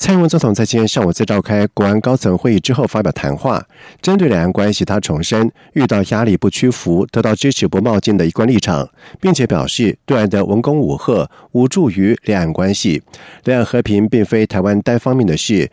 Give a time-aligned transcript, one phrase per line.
[0.00, 3.62] 蔡英文总统在今天上午在召开国安高层会议之后发表谈话，
[4.00, 8.88] 针对两岸关系，他重申遇到压力不屈服、得到支持不冒进的一贯立场，
[9.20, 13.02] 并且表示对岸的文攻武吓无助于两岸关系，
[13.44, 15.70] 两岸和平并非台湾单方面的事，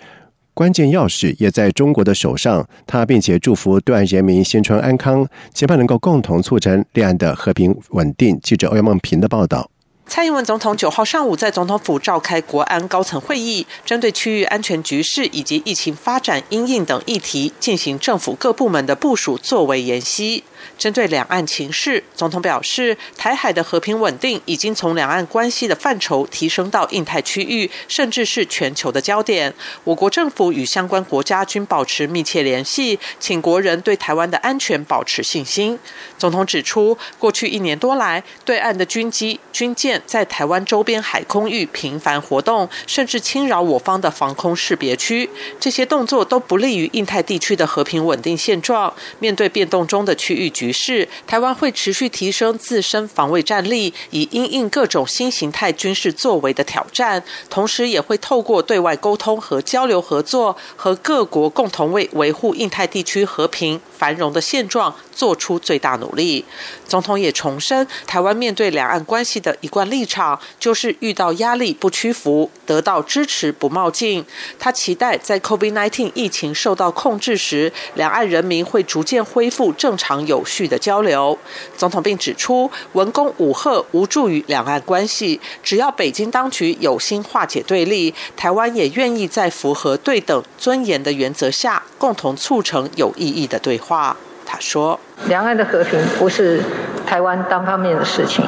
[0.53, 2.67] 关键钥匙也在中国的手上。
[2.85, 8.37] 他并且祝福对岸人民新春安康，期盼能够共同促成两岸的和平稳定。
[8.43, 9.71] 记者欧阳梦平的报道。
[10.07, 20.43] 蔡英文总统九号上午在总统府召开国安高层会议，针对区域安全局势以及疫情发展、因应等议题，进行政府各部门的部署作为研析。
[20.77, 29.53] 针对两岸情势，总统表示，台海的和平稳定已经从两岸关系的范畴提升到印太区域，甚至是全球的焦点。
[29.83, 35.77] 我国政府与相关国家均保持密切联系，请国人对台湾的安全保持信心。
[36.17, 48.93] 总统指出，过去一年多来，对岸的军机、军舰在台湾周边海空域频繁活动，甚至侵扰我方的防空识别区，这些动作都不利于印太地区的和平稳定现状。
[49.19, 66.45] 面对变动中的区域局势，台湾会持续提升自身防卫战力，以因应各种新形态军事作为的挑战，同时也会透过对外沟通和交流合作，和各国共同为维护印太地区和平繁荣的现状做出最大努力。
[66.87, 74.23] 总统也重申，台湾面对两岸关系的一贯立场，就是遇到压力不屈服，得到支持不冒进。
[74.57, 81.37] 他期待在 COVID-19 疫情受到控制时，两岸人民会逐渐恢复正常有序的交流。
[81.75, 93.86] 总统并指出，文攻武吓无助于两岸关系，只要北京当局有心化解对立，台湾也愿意在符合对等尊严的原则下，共同促成有意义的对话。
[93.87, 94.15] 话
[94.45, 96.61] 他说：“两岸的和平不是
[97.05, 98.43] 台湾单方面的事情，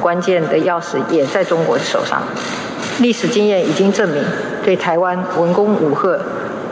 [0.00, 2.22] 关键的钥匙也在中国手上。
[3.00, 4.22] 历史经验已经证明，
[4.64, 6.18] 对台湾文攻武吓，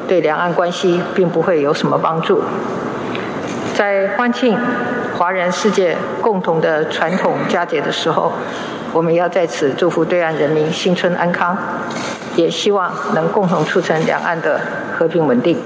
[0.08, 2.42] 对两岸关系并不会有什么帮助。
[3.74, 4.58] 在欢庆
[5.18, 8.32] 华人世界共同的传统佳节的时候，
[8.92, 11.56] 我们要在此祝福对岸人民新春安康，
[12.34, 14.60] 也希望能共同促成两岸的
[14.96, 15.60] 和平稳定。”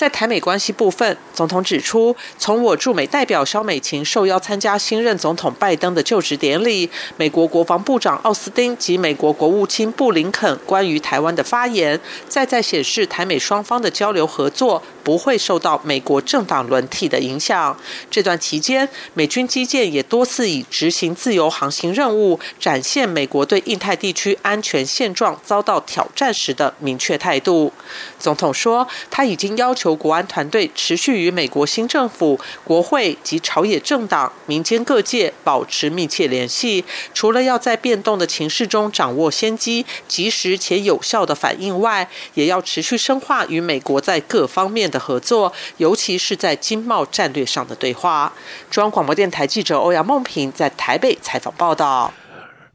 [0.00, 6.88] 在台美关系部分，总统指出，从我驻美代表肖美琴受邀参加新任总统拜登的就职典礼，
[7.18, 17.78] 美国国防部长奥斯汀及美国国务卿布林肯关于台湾的发言，再再显示台美双方的交流合作不会受到美国政党轮替的影响。
[18.10, 27.72] 这段期间，美军基建也多次以执行自由航行任务，展现美国对印太地区安全现状遭到挑战时的明确态度。
[28.18, 29.90] 总统说，他已经要求。
[30.00, 36.82] 国安团队持续与美国新政府、国会及朝野政党、民间各界保持密切联系。
[37.12, 48.32] 除了要在变动的情势中掌握先机、及时且有效的反应外，也要持续深化与美国在各方面的合作，尤其是在经贸战略上的对话。
[48.70, 52.12] 中央广播电台记者欧阳梦平在台北采访报道。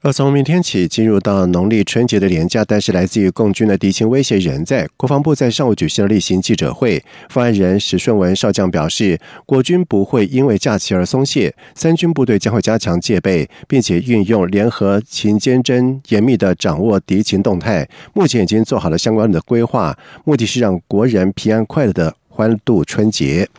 [0.05, 4.87] 而从明天起进入到农历春节的年假，但是来自于共军的敌情威胁仍在。
[4.95, 17.89] 国防部在上午举行了例行记者会，发言人史顺文少将表示，国军不会因为假期而松懈，三军部队将会加强戒备，并且运用联合勤监侦，严密的掌握敌情动态。
[18.13, 23.49] 目前已经做好了相关的规划，目的是让国人平安快乐的欢度春节。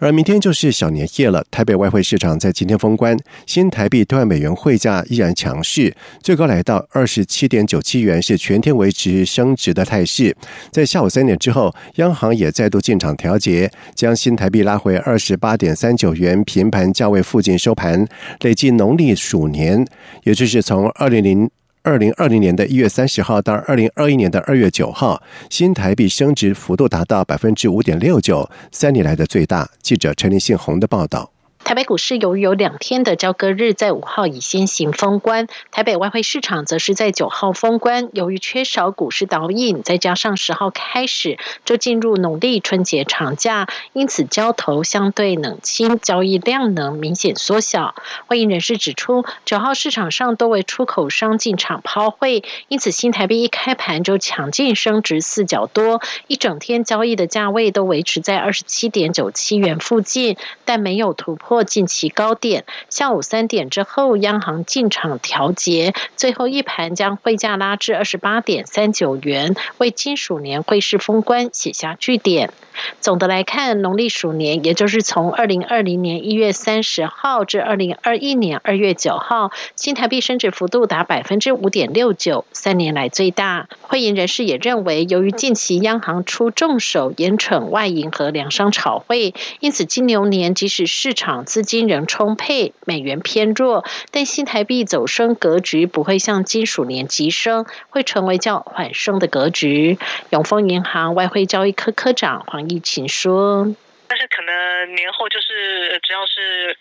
[0.00, 3.16] 而明天就是小年夜了，台北外汇市场在今天封关，
[3.46, 5.92] 新台币兑换美元汇价依然强势，
[6.22, 10.36] 最高来到二十七点九七元，是全天维持升值的态势。
[10.70, 18.06] 在下午三点之后，央行也再度进场调节，将新台币拉回二十八点三九元平盘价位附近收盘。
[18.42, 19.84] 累计农历鼠年，
[20.22, 21.50] 也就是从二零零。
[21.88, 29.66] 二零二零年的一月三十号到二零二一年的二月九号，新台币升值幅度达到百分之五点六九，三年来的最大。
[29.80, 31.32] 记者陈立信宏的报道。
[31.68, 35.48] 台北股市由于有两天的交割日，在五号已先行封关。
[35.70, 38.08] 台北外汇市场则是在九号封关。
[38.14, 41.36] 由于缺少股市导引，再加上十号开始
[41.66, 47.94] 就进入农历春节长假，因此交投相对冷清，交易量能明显缩小。
[48.26, 61.57] 欢迎人士指出，九号市场上多为出口商进场抛汇，因此新台币一开盘就强劲升值四角多，一整天交易的价位都维持在二十七点九七元附近，但没有突破。
[61.64, 62.64] 近期高点。
[62.88, 72.52] 下午三点之后，央行进场调节，最后一盘将汇价拉至二十八点三九元，为金属年汇市封关写下句点。
[73.00, 83.68] 总的来看，农历鼠年，也就是从二零二零年一月三十号至二零二一年二月九号，新台币升值幅度达百分之五点六九，三年来最大。
[83.82, 99.98] 会银人士也认为，由于近期央行出重手严惩外银和粮商炒汇，因此金牛年即使市场资金仍充沛，美元偏弱，但新台币走升格局不会像金属年急升，会成为较缓升的格局。
[100.30, 102.68] 永丰银行外汇交易科科长黄。
[102.68, 103.74] 疫情说，
[104.08, 106.76] 但是可能年后就是只要是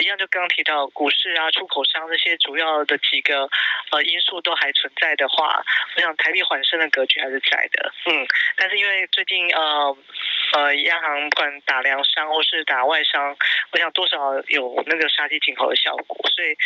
[0.00, 3.48] 一样，就刚刚提到股市啊、出口商这些主要的几个
[3.90, 5.64] 呃因素都还存在的话，
[5.96, 7.92] 我想台币缓升的格局还是在的。
[8.06, 9.96] 嗯，但是因为最近呃
[10.54, 13.36] 呃央行不管打粮商或是打外商，
[13.72, 16.56] 我想多少有那个杀鸡儆猴的效果，所以。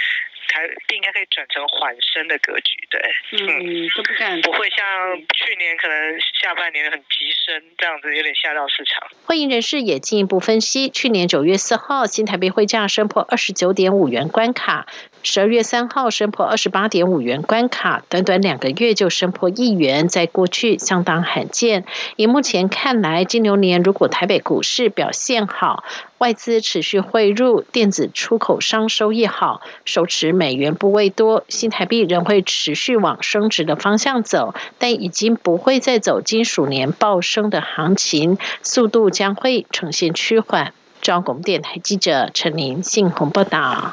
[0.48, 3.00] 台币应该可以转成缓升的格局，对，
[3.30, 9.08] 嗯，都不敢，不会像去年可能下半年很急升这样子，有点吓到市场。
[9.24, 14.86] 会议人士也进一步分析，去年九月四号新台币汇价升破二十九点五元关卡。
[15.24, 21.84] 十二月三号升破二十八点五元关卡，短短两个月就升破一元，在过去相当罕见。
[22.16, 25.84] 以目前看来，金牛年如果台北股市表现好，
[26.18, 40.72] 外资持续汇入，电子出口商收益好，手持美元部位多，新台币仍会持续往升值的方向走，但已经不会再走金属年暴升的行情，速度将会呈现趋缓。
[41.02, 43.92] 中央广播电台记者陈琳信洪报道。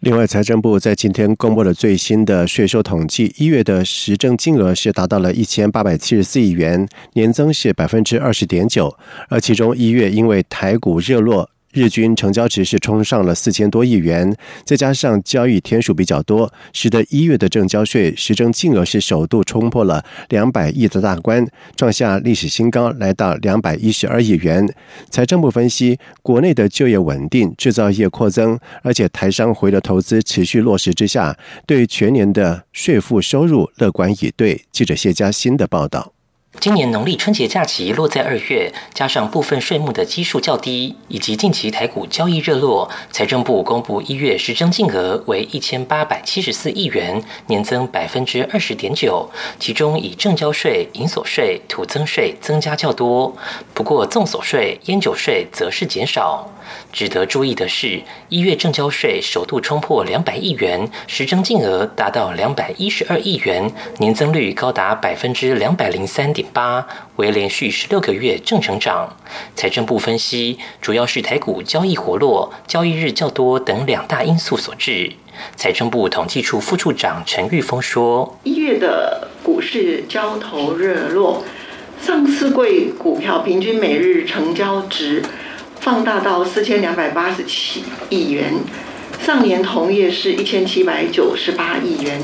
[0.00, 8.92] 另外，财政部在今天公布了最新的税收统计，一月的实证金额是达到了一千八百七十四亿元，年增是百分之二十点九，
[9.28, 11.48] 而其中一月因为台股热络。
[11.78, 14.34] 日均成交值是冲上了四千多亿元，
[14.64, 21.46] 再加上交易天数比较多，使得一月的正交税实征金额是首度冲破了两百亿的大关，
[21.76, 24.68] 创下历史新高，来到两百一十二亿元。
[25.10, 31.36] 财政部分析，国内的就业稳定，制造业扩增，而且台商回的投资持续落实之下，
[31.66, 34.64] 对全年的税负收入乐观以对。
[34.72, 36.17] 记者谢佳欣的报道。
[36.60, 49.30] 今年农历春节假期落在二月，加上部分税目的基数较低，以及近期台股交易热络，财政部公布一月实征金额为一千八百七十四亿元，年增百分之二十点九。
[49.60, 53.36] 其中以正交税、银所税、土增税增加较多，
[53.72, 56.50] 不过纵所税、烟酒税则是减少。
[56.92, 66.86] 值得注意的是，一月正交税首度冲破两百亿元，实征金额达到两百一十二亿元，年增率高达百分之两百零三点八，
[67.16, 69.16] 为连续十六个月正成长。
[69.54, 75.12] 财政部分析，主要是台股交易活络、交易日较多等两大因素所致。
[75.56, 81.44] 财政部统计处副处长陈玉峰说：“一月的股市交投热络，
[82.00, 85.22] 上市柜股票平均每日成交值。”
[85.80, 88.52] 放大到四千两百八十七亿元，
[89.22, 92.20] 上年同月是一千七百九十八亿元，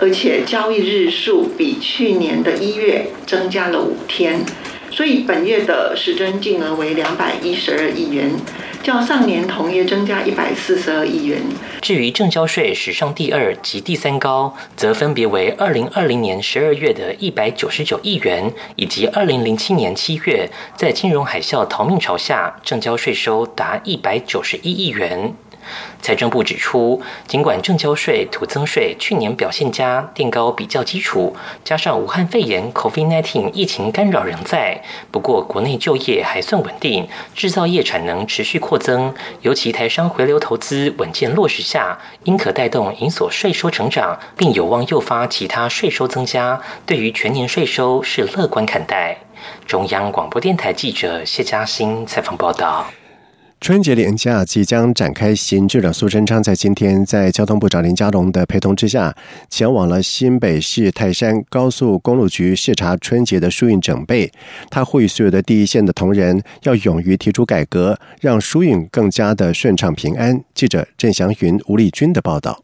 [0.00, 4.44] 而且交易日数比去年的一月增加了五天。
[4.90, 8.32] 所以本月的实征净额为两百一十二亿元，
[8.82, 11.42] 较上年同月增加一百四十二亿元。
[11.82, 25.34] 至于正交税史上第二及第三高，则分别为二零二零年十二月的一百九十九亿元，以及二零零七年七月在金融海啸逃命潮下，正交税收达一百九十一亿元。
[26.00, 46.60] 财政部指出，尽管正交税、土增税去年表现佳，垫高比较基础，加上武汉肺炎 （COVID-19） 疫情干扰仍在，不过国内就业还算稳定，制造业产能持续扩增，尤其台商回流投资稳健落实下，应可带动银所税收成长，并有望诱发其他税收增加。
[46.86, 49.18] 对于全年税收是乐观看待。
[49.66, 52.86] 中央广播电台记者谢嘉欣采访报道。
[53.60, 59.14] 春节连假即将展开行制的苏贞昌，在今天在交通部长林佳龙的陪同之下，
[59.50, 64.30] 前往了新北市泰山高速公路局视察春节的疏运整备。
[64.70, 70.40] 他呼吁所有的第一线的同仁要勇于提出改革，让疏运更加的顺畅平安。
[70.54, 72.62] 记者郑祥云、吴丽君的报道。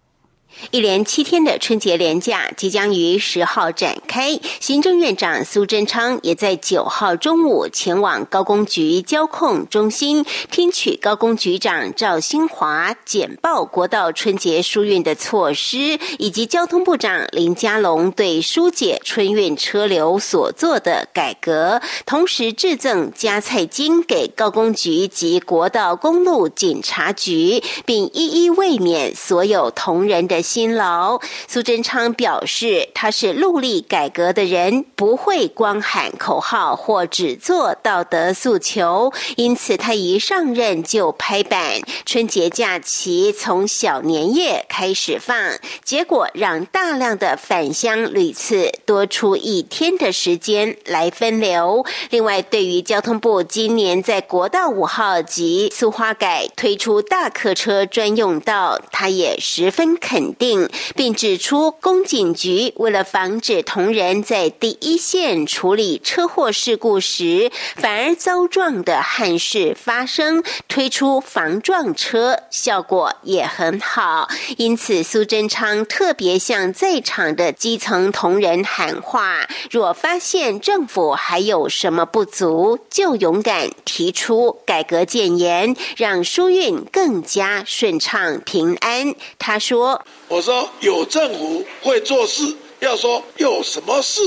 [0.70, 30.43] 一连七天的春节连假即将于十号展开，行政院长苏贞昌也在九号中午前往高工局交控中心，听取高工局长赵新华简报国道春节疏运的措施，以及交通部长林佳龙对疏解春运车流所做的改革，同时致赠加菜金给高工局及国道公路警察局，并一一慰勉所有同仁的。
[30.44, 39.10] 辛劳，苏贞昌表示，他是努力改革的人，不会光喊口号或只做道德诉求。
[39.36, 45.36] 因此，他一上任就拍板，春节假期从小年夜开始放，
[45.82, 51.86] 结果让大量的返乡旅次多出一天的时间来分流。
[52.10, 60.33] 另外，对于交通部今年在国道五号及苏花改推出大客车专用道，他也十分肯。
[60.34, 74.28] 定，并指出，公警局为了防止同仁在第一线处理车祸事故时，反而遭撞的憾事发生，推出防撞车，效果也很好。
[74.56, 89.14] 因此，苏贞昌特别向在场的基层同仁喊话：若发现政府还有什么不足，就勇敢提出改革建言，让疏运更加顺畅平安。
[89.38, 90.02] 他说。
[90.28, 94.20] 我说有政府会做事，要说有什么事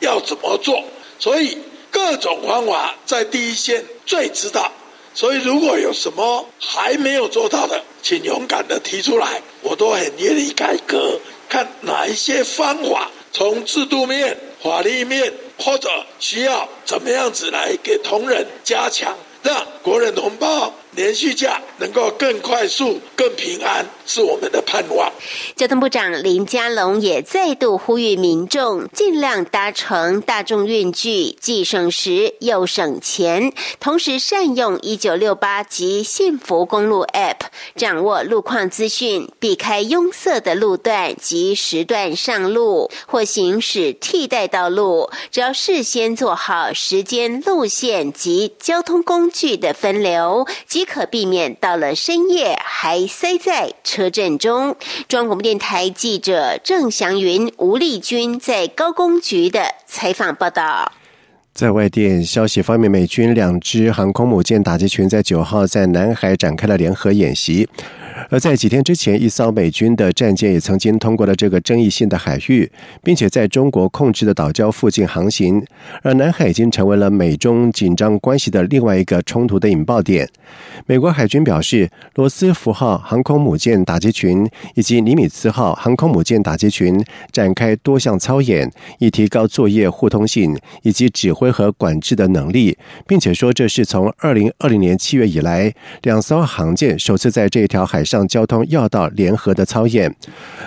[0.00, 0.82] 要怎么做，
[1.18, 1.58] 所以
[1.90, 4.72] 各种方法在第一线最知道。
[5.14, 11.20] 所以如果有什么还没有做到的，请勇敢的提出来，我都很愿意改革。
[11.50, 20.72] 看哪一些方法，从制度面、法律面，或者需要怎么样子来给同仁加强，让国人同胞。
[20.94, 25.10] 连续假能够更快速、更平安，是我们的盼望。
[25.56, 33.52] 交通部长林佳龙也再度呼吁民众尽量搭乘大众运具，既省时又省钱。
[33.80, 37.38] 同时，善用一九六八及幸福公路 App，
[37.74, 45.10] 掌握路况资讯，避开拥塞的路段及时段上路，或行驶替代道路。
[45.30, 54.76] 只要事先做好时间、路线及交通工具的分流，即即可避免到了深夜还塞在车阵中。
[55.06, 60.90] 中央广播电台记者郑祥云、吴丽君在高工局的采访报道。
[61.54, 67.68] 在外电消息方面，美军两支航空母舰打击群在九号在南海展开了联合演习。
[68.28, 72.70] 而在几天之前，一艘美军的战舰也曾经通过了这个争议性的海域，
[73.02, 75.64] 并且在中国控制的岛礁附近航行。
[76.02, 80.28] 而南海已经成为了美中紧张关系的另外一个冲突的引爆点。
[80.86, 92.76] 美国海军表示，罗斯福号航空母舰打击群以及尼米兹号航空母舰打击群展开多项操演，以提高作业互通性以及指挥和管制的能力，
[93.06, 100.12] 并且说这是从二零二零年七月以来两艘航舰首次在这一条海海上交通要道联合的操演。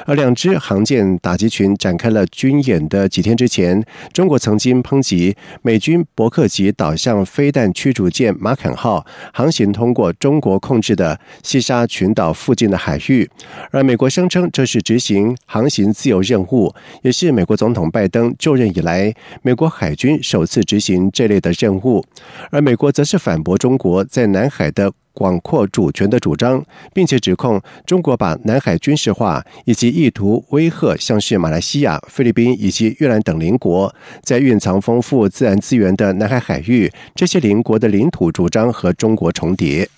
[0.06, 9.66] 而两支航舰打击群展开了军演的几天之前，中国曾经抨击美军伯克级导向飞弹驱逐舰马肯号航行。
[9.74, 13.30] 通过中国控制的西沙群岛附近的海域，
[13.72, 22.06] 而美国声称这是执行航行自由任务，也是美国总统拜登就任以来美国海军首次执行这类的任务。
[22.52, 33.92] 而美国则是反驳中国在南海的广阔主权的主张，并且指控中国把南海军事化，以及意图威吓像是马来西亚、菲律宾以及越南等邻国
[34.22, 39.90] 在蕴藏丰富自然资源的南海海域这些邻国的领土主张和中国重叠。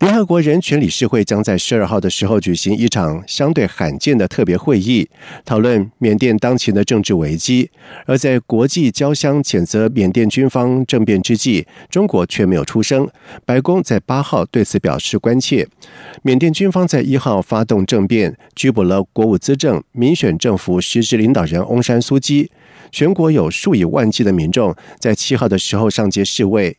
[0.00, 5.08] 联合国人权理事会将在十二号的时候举行一场相对罕见的特别会议，
[5.44, 7.70] 讨论缅甸当前的政治危机。
[8.04, 13.08] 而在国际交相谴责缅甸军方政变之际，中国却没有出声。
[13.46, 15.66] 白宫在八号对此表示关切。
[16.22, 22.50] 缅甸军方在一号发动政变，拘捕了国务资政、民选政府实质领导人翁山苏基。
[22.92, 26.76] 全国有数以万计的民众在七号的时候上街示威。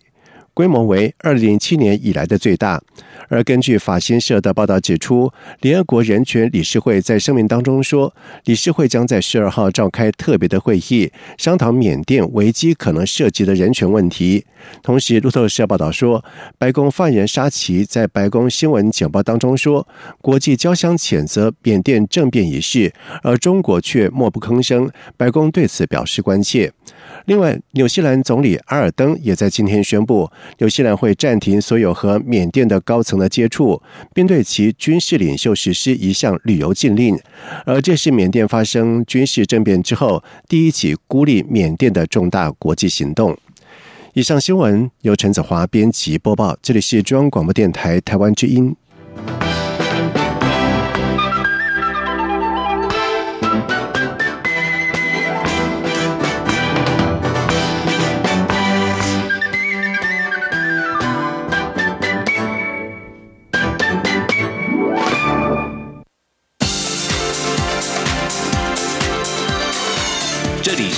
[0.57, 2.81] 规模为二零零七年以来的最大。
[3.29, 8.11] 而根据法新社的报道指出，联合国人权理事会在声明当中说，
[8.45, 14.45] 理事会将在十二号召开特别的会议，商讨缅甸危机可能涉及的人权问题。
[14.81, 16.25] 同时，路透社报道说，
[16.57, 19.87] 白宫发言人沙奇在白宫新闻简报当中说，
[20.19, 24.89] 国际交相谴责缅甸政变一事，而中国却默不吭声。
[25.15, 26.73] 白宫对此表示关切。
[27.25, 33.81] 另外，纽西兰总理阿尔登也在今天宣布，纽西兰会暂停所有和缅甸的高层的接触，
[34.13, 37.19] 并对其军事领袖实施一项旅游禁令。
[37.65, 43.37] 而这是缅甸发生军事政变之后第一起孤立缅甸的重大国际行动。
[44.13, 48.75] 以上新闻由陈子华编辑播报，这里是中央广播电台台湾之音。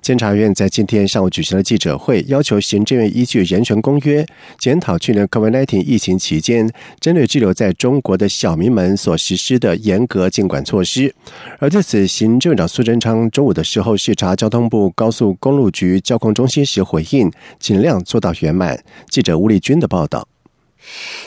[0.00, 4.24] 监察院在今天上午举行了记者会，要求行政院依据人权公约
[4.58, 11.14] 检讨去年 COVID-19 疫情期间针对滞留在中国的小民们所实施的严格监管措施。
[11.58, 18.82] 而对此，行政院长苏贞昌中午的时候视察交通部高速公路局交控中心时回应，尽量做到圆满。
[19.08, 20.29] 记者吴丽君的报道。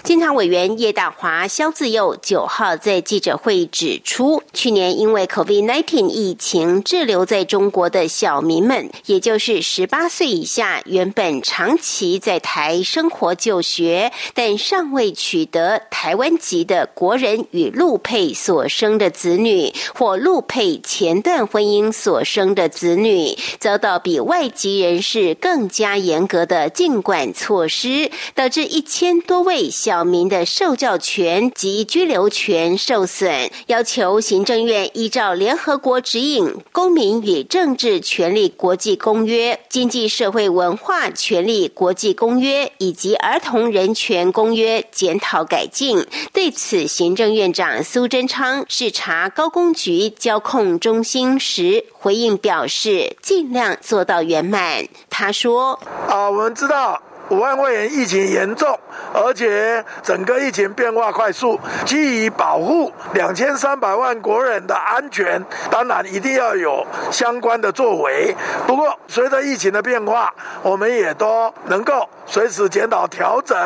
[0.03, 29.52] 监察委员叶大华、肖自佑九号在记者会指出，去年因为 COVID-19 疫情滞留在中国的小民们，也就是十八岁以下，原本长期在台生活就学，但尚未取得台湾籍的国人与陆配所生的子女，或陆配前段婚姻所生的子女，遭到比外籍人士更加严格的禁管措施，导致一千多位。
[29.69, 46.05] 小民的受教权及居留权受损，要求行政院依照联合国指引《公民与政治权利国际公约》、《经济社会文化权利国际公约》以及《儿童人权公约》检讨改进。
[46.31, 54.87] 对此，行政院长苏贞昌视察高工局交控中心时回应表示，尽量做到圆满。
[55.09, 55.79] 他说
[56.09, 58.77] ：“啊，我们知道。”武汉肺炎疫情严重，
[59.13, 68.35] 而且整个疫情变化快速，基于保护两千三百万国人的安全，当然一定要有相关的作为。
[68.67, 73.57] 不过，随着疫情的变化，我们也都能够随时检讨调整。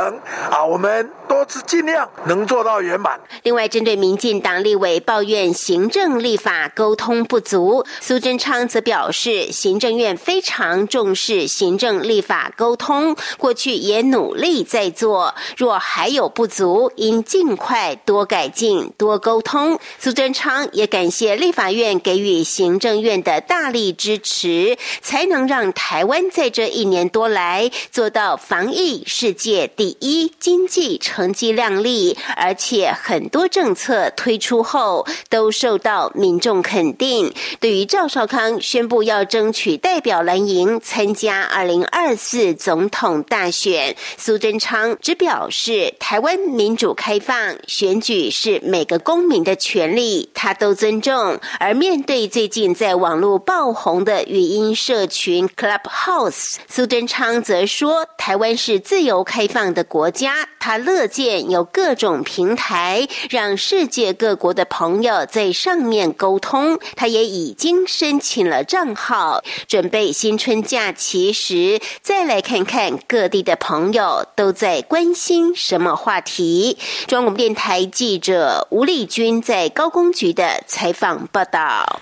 [0.50, 3.20] 啊，我们都是尽量能做到圆满。
[3.44, 13.16] 另外，针对民进党立委抱怨行政立法沟通不足，苏贞昌则表示，行政院非常重视行政立法沟通。
[13.38, 19.80] 过去也努力在做，若还有不足，应尽快多改进、多沟通。
[20.00, 37.34] 苏贞昌也感谢立法院给予行政院的大力支持，才能让台湾在这一年多来做到防疫世界第一，经济成成绩亮丽，而且很多政策推出后都受到民众肯定。
[37.60, 43.24] 对于赵少康宣布要争取代表蓝营参加二零二四总统。
[43.24, 51.40] 大选，苏贞昌只表示，台湾民主开放，选举是每个公民的权利，他都尊重。
[51.60, 66.80] 而面对最近在网络爆红的语音社群 Clubhouse，苏贞昌则说，台湾是自由开放的国家，他乐见有各种平台，让世界各国的朋友在上面沟通。
[66.96, 73.28] 他也已经申请了账号，准备新春假期时再来看看各。
[73.28, 76.78] 地的朋友都在关心什么话题？
[77.08, 82.00] 中广电台记者吴丽君在高工局的采访报道。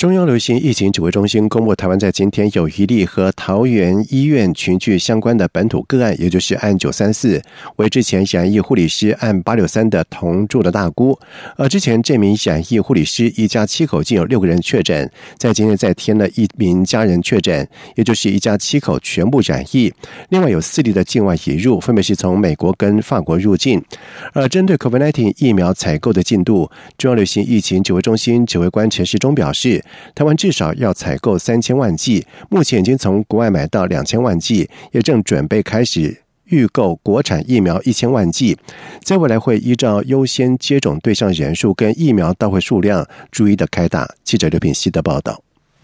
[0.00, 7.42] 中央流行疫情指挥中心公布，台湾在今天有一例和桃园医院群聚相关的本土个案，也就是案九三四，
[7.76, 11.18] 为之前染疫护理师案八六三的同住的大姑。
[11.56, 19.92] 而之前这名染疫护理师一家七口竟有六个人确诊，在今天再添了一名家人确诊，也就是一家七口全部染疫。
[20.30, 23.84] 另外有四例的境外引入，分别是从美国跟法国入境。
[24.32, 29.84] 而针对 COVID-19 疫苗采购的进度，中央流行疫情指挥中心指挥官陈时中表示。
[30.14, 38.56] 台湾至少要采购三千万剂，目前已经从国外买到两千万剂，也正准备开始预购国产疫苗一千万剂，
[39.02, 44.14] 在未来会依照优先接种对象人数跟疫苗到会数量逐一的开打。
[44.24, 45.42] 记者刘品希的报道。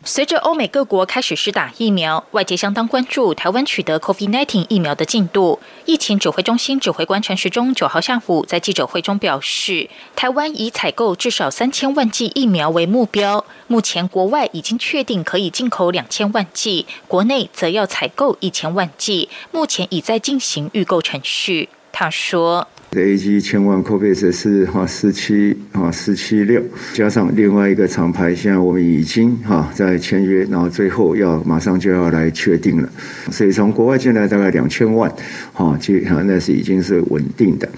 [0.09, 5.59] 随着欧美各国开始施打疫苗，外界相当关注台湾取得 COVID-19 疫苗的进度。
[5.85, 21.69] 疫情指挥中心指挥官陈时中九号下午在记者会中表示，台湾以采购至少三千万剂疫苗为目标，目前国外已经确定可以进口两千万剂，国内则要采购一千万剂，目前已在进行预购程序。
[21.91, 22.69] 他说。
[23.03, 26.63] A G 千万 Covis 是哈四七啊四七六，
[26.95, 32.89] 加上另外一个厂牌，现在我们已经哈在签约，然后最后要马上就要来确定了，
[33.31, 35.11] 所以从国外进来大概两千万，
[35.53, 37.69] 哈，就那是已经是稳定的。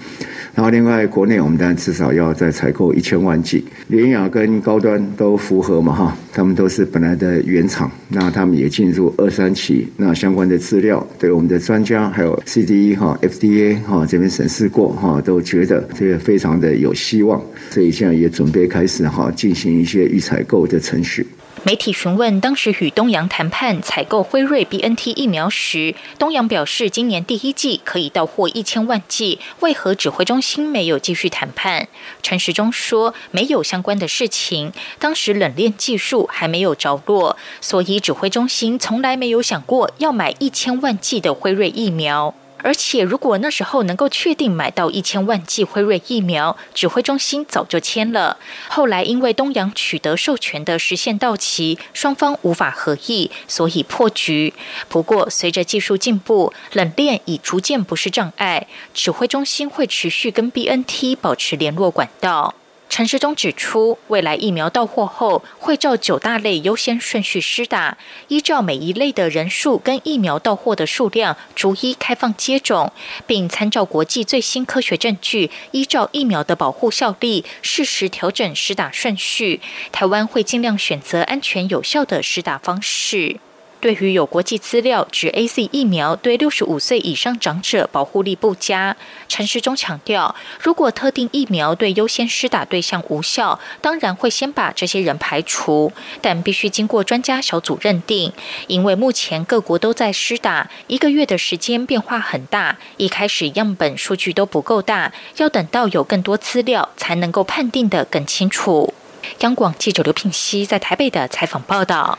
[0.55, 17.41] 然后另外国内我们当然至少要再采购一千万剂，联雅跟高端都符合嘛哈，他们都是本来的原厂，那他们也进入二三期，那相关的资料对我们的专家还有 C D E 哈 F D A 哈这边审视过哈，都觉得这个非常的有希望，
[17.71, 21.27] 所以现在也准备开始哈进行一些预采购的程序。
[21.65, 31.89] 媒体询问当时与东阳谈判采购辉瑞 B N T 疫苗时，东阳表示今年第一季可以到货一千万剂，为何指挥中心没有继续谈判？
[32.23, 42.33] 陈时中说没有相关的事情，当时冷链技术还没有着落，所以指挥中心从来没有想过要买一千万剂的辉瑞疫苗。
[42.69, 48.37] 而且，如果那时候能够确定买到一千万剂辉瑞疫苗，指挥中心早就签了。
[48.69, 54.53] 后来因为东阳取得授权的时限到期，双方无法合意，所以破局。
[54.91, 62.55] 不过，随着技术进步，冷链已逐渐不是障碍，指挥中心会持续跟 BNT 保持联络管道。
[62.89, 67.97] 陈时中指出，未来疫苗到货后，会照九大类优先顺序施打，
[68.29, 72.93] 依照每一类的人数跟疫苗到货的数量，逐一开放接种，
[73.27, 79.61] 并参照国际最新科学证据，依照疫苗的保护效力，适时调整施打顺序。
[79.93, 83.39] 台湾会尽量选择安全有效的施打方式。
[83.81, 88.97] 对于有国际资料指 A Z 疫苗对六十五岁以上长者保护力不佳，
[89.29, 98.33] 陈时中强调，如果特定疫苗对优先施打对象无效，当然会先把这些人排除，但必须经过专家小组认定。
[98.67, 108.93] 因为目前各国都在施打，一个月的时间变化很大，一开始样本数据都不够大，要等到有更多资料才能够判定的更清楚。
[109.41, 112.19] 央广记者刘品熙在台北的采访报道。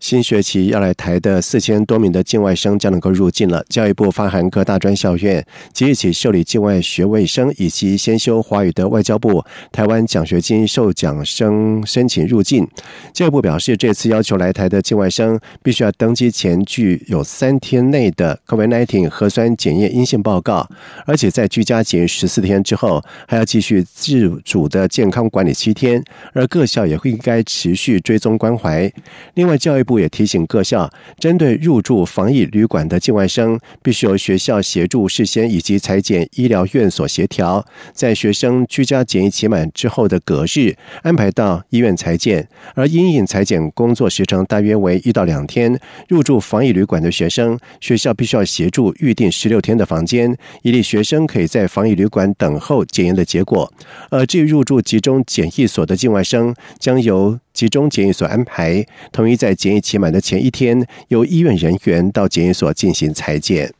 [0.00, 3.64] 新学期要来台的四千多名的境外生将能够入境了。
[3.68, 12.64] 教育部发函各大专校院，即日起受理境外学位生以及先修华语的外交部台湾奖学金受奖生申请入境。
[13.12, 20.68] 教育部表示，这次要求来台的境外生必须要登机前具有三天内的 COVID-19 核酸检验阴性报告，
[21.06, 26.00] 而且在居家检疫十四天之后，还要继续自主的健康管理七天。
[26.32, 28.88] 而各校也会应该持续追踪关怀。
[29.34, 29.87] 另外，教育。
[29.88, 42.46] 部也提醒各校，针对入住防疫旅馆的境外生，必须由学校协助事先以及裁剪医疗院所协调，在学生居家检疫期满之后的隔日安排到医院裁剪。
[42.74, 45.80] 而阴影裁剪工作时程大约为一到两天。
[46.08, 53.72] 入住防疫旅馆的学生，学校必须要协助预定十六天的房间，以利学生可以在防疫旅馆等候检验的结果。
[54.10, 63.74] 而至于入住集中检疫所的境外生，将由集中检疫所安排，统一在检疫期满的前一天，由医院人员到检疫所进行裁剪。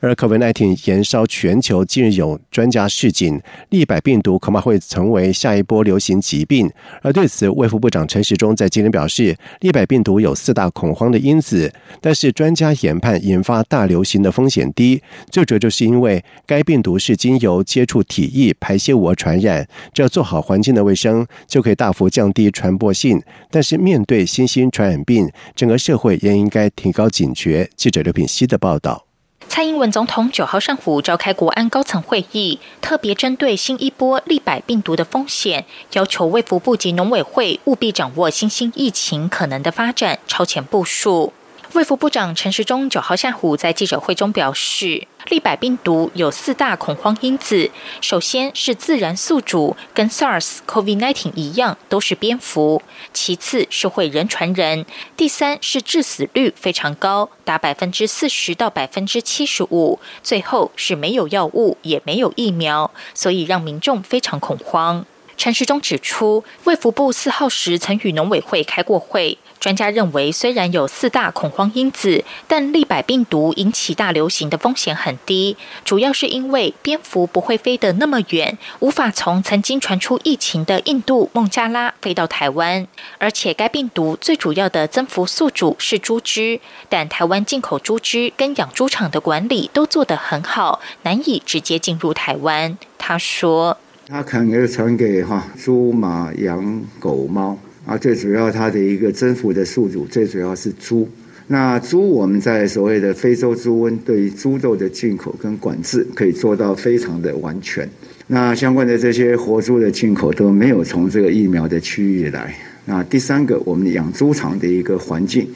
[0.00, 6.70] 而 COVID-19 延烧全球，近日有专家示警，利百病毒恐怕会成为下一波流行疾病。
[7.02, 15.02] 而对此，卫福部长陈时中在今天表示，利百病毒有四大恐慌的因子，但是专家研判引发大流行的风险低。
[15.30, 23.22] 最主要就是因为该病毒是经由接触体液、排泄物而传染，只要做好环境的卫生，就可以大幅降低传播性。
[23.50, 27.68] 但是面对新兴传染病，整个社会也应该提高警觉。
[27.76, 29.05] 记者刘品希的报道。
[29.48, 41.32] 蔡英文总统九号上午召开国安高层会议，特别针对新一波利百病毒的风险，要求卫福部及农委会务必掌握新兴疫情可能的发展，超前部署。
[41.72, 45.06] 卫福部长陈时中九号下午在记者会中表示，
[45.36, 47.70] 利百病毒有四大恐慌因子，
[48.00, 52.80] 首先是自然宿主，跟 SARS、COVID-19 一样都是蝙蝠；
[53.12, 65.04] 其次是会人传人；第三是致死率非常高，达百分之四十到百分之七十五；最后是没有药物，也没有疫苗，所以让民众非常恐慌。
[65.36, 69.38] 陈时中指出，卫福部四号时曾与农委会开过会。
[69.58, 82.86] 专家认为，虽然有四大恐慌因子，但利百病毒引起大流行的风险很低，主要是因为蝙蝠不会飞得那么远，无法从曾经传出疫情的印度孟加拉飞到台湾。
[83.18, 92.76] 而且，该病毒最主要的增幅宿主是猪只，但台湾进口猪只跟养猪场的管理都做得很好，难以直接进入台湾。
[92.98, 101.08] 他说：“他可能传给哈猪、马、羊、狗、猫。”啊，最主要它的一个征服的宿主，最主要是猪。
[101.46, 107.88] 那猪我们在所谓的非洲猪瘟对于猪肉的进口跟管制可以做到非常的完全。
[108.26, 112.52] 那相关的这些活猪的进口都没有从这个疫苗的区域来。
[112.88, 115.46] 那第三个，我们养猪场的一个环境，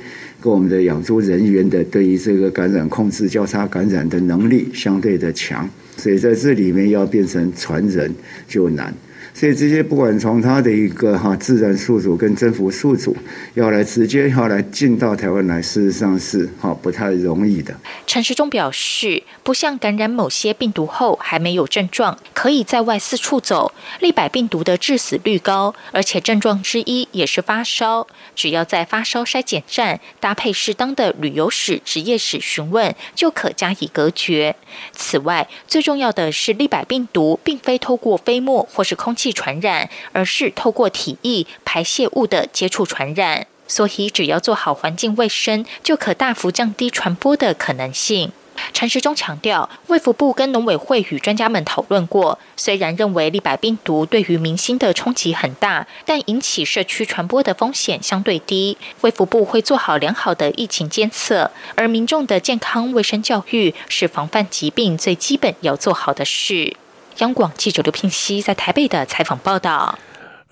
[0.41, 8.13] 跟我们的养猪人员的对于这个感染控制、交叉感染的能力相对的强，所以在这里面要变成传人
[8.49, 8.93] 就难。
[9.33, 13.17] 所以这些不管从它的一个哈自然宿主跟征服宿主，
[13.55, 17.75] 要来直接要来进到台湾来，事实上是哈不太容易的。
[18.07, 23.73] 陈时中表示，不像感染某些病毒后还没有症状，可以在外四处走。
[24.01, 28.07] 立百病毒的致死率高，而且症状之一也是发烧。
[28.35, 34.57] 只要在发烧筛检站搭配适当的旅游史、职业史询问，就可加以隔绝。
[34.93, 43.47] 此外，最重要的是，立百病毒并非透过飞沫或是空气传染，而是透过体液、排泄物的接触传染。
[43.67, 48.33] 所以，只要做好环境卫生，就可大幅降低传播的可能性。
[48.73, 58.77] 陈时中强调，卫福部跟农委会与专家们讨论过，虽然认为立百病毒对于明星的冲击很大，但引起社区传播的风险相对低。
[59.03, 66.77] 卫福部会做好良好的疫情监测，而民众的健康卫生教育是防范疾病最基本要做好的事。
[67.19, 69.99] 央广记者刘聘熙在台北的采访报道。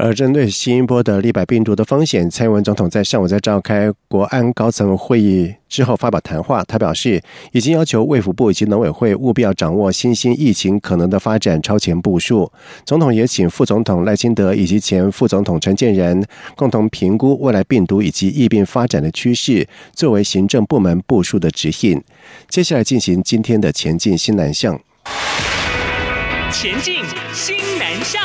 [0.01, 12.49] 而针对新一波的立百病毒的风险，蔡英文总统在上午在召开国安高层会议之后发表谈话，他表示已经要求卫福部以及农委会务必要掌握新兴疫情可能的发展超前部署。
[12.85, 22.01] 总统也请副总统赖清德以及前副总统陈建仁共同评估未来病毒以及疫病发展的趋势，作为行政部门部署的指引。
[22.49, 24.81] 接下来进行今天的前进新南向。
[26.53, 28.23] 前进新南向。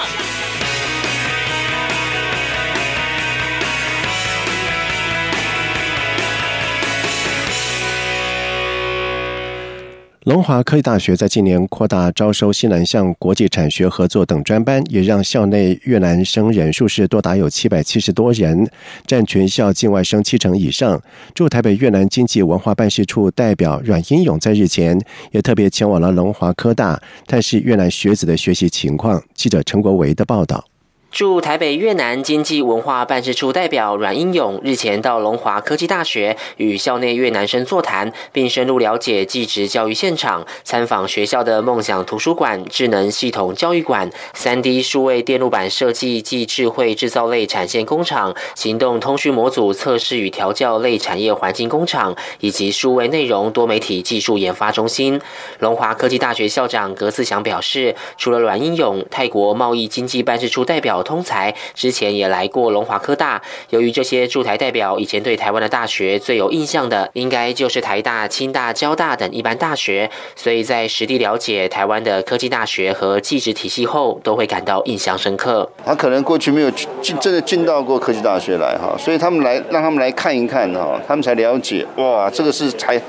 [10.23, 18.65] 龙华科技大学在今年扩大招收西南向国际产学合作等专班，也让校内越南生人数是多达有七百七十多人，
[19.05, 21.01] 占全校境外生七成以上。
[21.35, 24.97] 驻台北越南经济文化办事处代表阮英勇在日前
[25.31, 29.21] 也特别前往了龙华科大，探视越南学子的学习情况。
[29.35, 30.63] 记者陈国维的报道。
[31.13, 55.21] 驻台北越南经济文化办事处代表阮英勇日前到龙华科技大学与校内越南生座谈，并深入了解技职教育现场，参访学校的梦想图书馆、智能系统教育馆、三 D 数位电路板设计暨智慧制造类产线工厂、行动通讯模组测试与调教类产业环境工厂，以及数位内容多媒体技术研发中心。
[55.59, 61.02] 龙华科技大学校长葛自祥表示，除了阮英勇，泰国贸易经济办事处代表。
[61.03, 75.69] 通才之前也来过龙华科大，由于这些驻台代表以前对台湾的大学最有印象的，应该就是台大、清大、交大等一般大学，所以在实地了解台湾的科技大学和技职体系后，都会感到印象深刻。
[75.85, 82.99] 他可能过去没有进，真的进到过科技大学来哈，所以他们来让他们来看一看哈，他们才了解哇，这个是才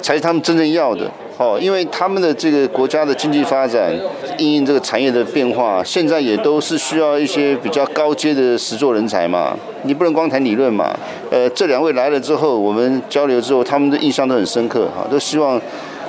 [0.00, 1.10] 才是他们真正要的。
[1.38, 3.92] 哦，因为他们的这个国家的经济发展，
[4.38, 9.56] 应应这个产业的变化，现在也都是需要一些比较高阶的实作人才嘛。
[9.84, 10.94] 你不能光谈理论嘛。
[11.30, 15.60] 呃，这两位来了之后，我们交流之后，他们的印象都很深刻哈，都希望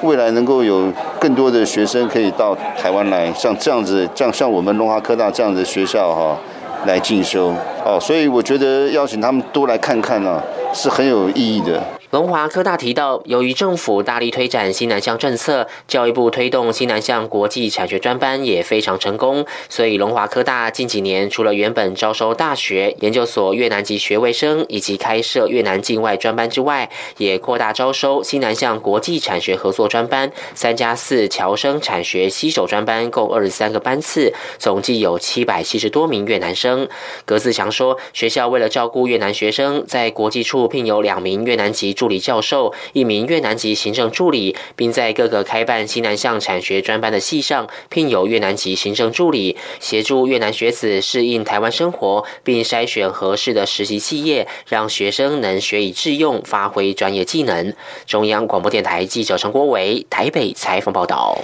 [0.04, 6.38] 未来能够有更多的学生可以到台湾来，像这样子，像像我们龙华科大这样的学校哈，
[6.86, 7.52] 来进修。
[7.84, 11.82] 哦，所以我觉得邀请他们多来看看呢，是很有意义的。
[12.14, 36.88] 龙华科大提到，由于政府大力推展西南向政策，教育部推动西南向国际产学专班也非常成功，所以龙华科大近几年除了原本招收大学、研究所越南籍学位生，以及开设越南境外专班之外，也扩大招收西南向国际产学合作专班、三加四侨生产学西手专班，共二十三个班次，总计有七百七十多名越南生。
[37.26, 41.96] 葛自强说，学校为了照顾越南学生，在国际处聘有两名越南籍。
[42.04, 57.74] 助理教授，一名越南籍行政助理，并在各个开办西南向产学专班的系上聘有越南籍行政助理，协助越南学子适应台湾生活，并筛选合适的实习企业，让学生能学以致用，发挥专业技能。
[58.06, 61.40] 中央广播电台记者陈国伟台北采访报道。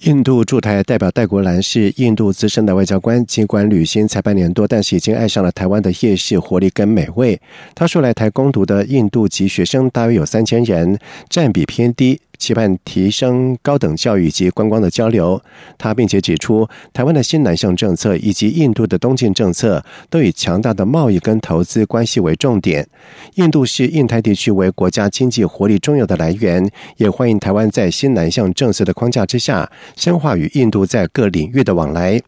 [0.00, 7.40] 印度驻台代表戴国兰是印度资深的外交官，尽管旅行才半年多，但是已经爱上了台湾的夜市活力跟美味。
[7.74, 10.98] 他说，来台攻读的印度籍学生大约有三千人，
[11.30, 15.40] 占比偏低，期盼提升高等教育及观光的交流。
[15.76, 22.86] 他并且指出，台湾的新南向政策以及印度的东进政策都以强大的贸易跟投资关系为重点。
[23.34, 32.20] 印度是印太地区为国家经济活力重要的来源，也欢迎台湾在新南向政策的框架之下，深化与印度在各领域的往来。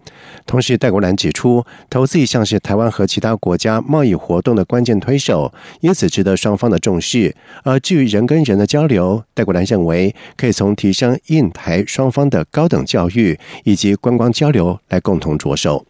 [0.47, 7.35] 同时，戴国兰指出，投资一向是台湾和其他国家贸易活动的关键推手，因此值得双方的重视。
[7.65, 9.98] 而至于人跟人的交流，戴国兰认为
[10.37, 15.87] 可以从提升印台双方的高等教育以及观光交流来共同着手。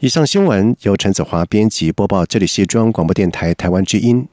[0.00, 4.28] 以上新闻由陈子华编辑播报，这里是中央广播电台台湾之音。